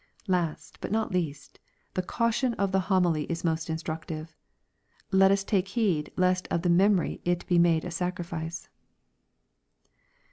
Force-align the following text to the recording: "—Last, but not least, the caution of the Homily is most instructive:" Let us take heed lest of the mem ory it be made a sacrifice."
"—Last, 0.27 0.81
but 0.81 0.91
not 0.91 1.11
least, 1.11 1.59
the 1.93 2.01
caution 2.01 2.55
of 2.55 2.71
the 2.71 2.79
Homily 2.89 3.25
is 3.25 3.43
most 3.43 3.69
instructive:" 3.69 4.35
Let 5.11 5.29
us 5.29 5.43
take 5.43 5.67
heed 5.67 6.11
lest 6.17 6.47
of 6.47 6.63
the 6.63 6.69
mem 6.71 6.97
ory 6.97 7.21
it 7.23 7.45
be 7.45 7.59
made 7.59 7.85
a 7.85 7.91
sacrifice." 7.91 8.67